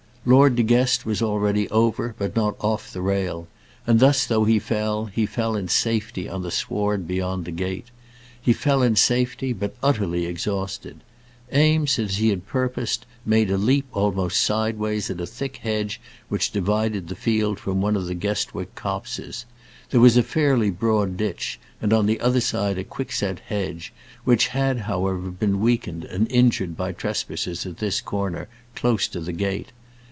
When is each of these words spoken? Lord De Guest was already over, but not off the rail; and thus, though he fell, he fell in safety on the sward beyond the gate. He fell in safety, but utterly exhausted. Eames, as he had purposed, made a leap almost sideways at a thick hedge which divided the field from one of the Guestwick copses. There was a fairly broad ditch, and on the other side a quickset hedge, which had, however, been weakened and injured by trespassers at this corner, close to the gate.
Lord 0.23 0.55
De 0.55 0.61
Guest 0.61 1.03
was 1.03 1.23
already 1.23 1.67
over, 1.71 2.13
but 2.15 2.35
not 2.35 2.55
off 2.59 2.93
the 2.93 3.01
rail; 3.01 3.47
and 3.87 3.99
thus, 3.99 4.23
though 4.27 4.43
he 4.43 4.59
fell, 4.59 5.05
he 5.05 5.25
fell 5.25 5.55
in 5.55 5.67
safety 5.67 6.29
on 6.29 6.43
the 6.43 6.51
sward 6.51 7.07
beyond 7.07 7.43
the 7.43 7.51
gate. 7.51 7.87
He 8.39 8.53
fell 8.53 8.83
in 8.83 8.95
safety, 8.95 9.51
but 9.51 9.73
utterly 9.81 10.27
exhausted. 10.27 10.99
Eames, 11.51 11.97
as 11.97 12.17
he 12.17 12.29
had 12.29 12.45
purposed, 12.45 13.07
made 13.25 13.49
a 13.49 13.57
leap 13.57 13.85
almost 13.93 14.39
sideways 14.41 15.09
at 15.09 15.19
a 15.19 15.25
thick 15.25 15.57
hedge 15.63 15.99
which 16.29 16.51
divided 16.51 17.07
the 17.07 17.15
field 17.15 17.59
from 17.59 17.81
one 17.81 17.95
of 17.95 18.05
the 18.05 18.13
Guestwick 18.13 18.75
copses. 18.75 19.47
There 19.89 19.99
was 19.99 20.17
a 20.17 20.21
fairly 20.21 20.69
broad 20.69 21.17
ditch, 21.17 21.59
and 21.81 21.91
on 21.91 22.05
the 22.05 22.19
other 22.19 22.41
side 22.41 22.77
a 22.77 22.83
quickset 22.83 23.39
hedge, 23.47 23.91
which 24.23 24.49
had, 24.49 24.81
however, 24.81 25.31
been 25.31 25.59
weakened 25.61 26.05
and 26.05 26.31
injured 26.31 26.77
by 26.77 26.91
trespassers 26.91 27.65
at 27.65 27.77
this 27.79 28.01
corner, 28.01 28.47
close 28.75 29.07
to 29.07 29.19
the 29.19 29.33
gate. 29.33 29.71